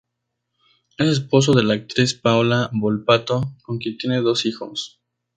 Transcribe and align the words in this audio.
Es 0.97 1.07
esposo 1.09 1.53
de 1.53 1.61
la 1.63 1.75
actriz 1.75 2.15
Paola 2.15 2.71
Volpato, 2.73 3.53
con 3.61 3.77
quien 3.77 3.99
tiene 3.99 4.21
dos 4.21 4.47
hijos. 4.47 4.99